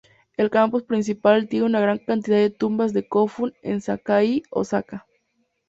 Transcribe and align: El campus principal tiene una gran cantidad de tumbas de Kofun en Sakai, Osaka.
El 0.35 0.49
campus 0.49 0.81
principal 0.81 1.47
tiene 1.47 1.67
una 1.67 1.79
gran 1.79 1.99
cantidad 1.99 2.37
de 2.37 2.49
tumbas 2.49 2.91
de 2.91 3.07
Kofun 3.07 3.53
en 3.61 3.81
Sakai, 3.81 4.41
Osaka. 4.49 5.05